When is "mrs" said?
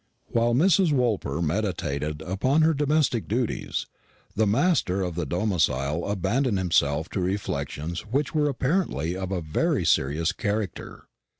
0.55-0.91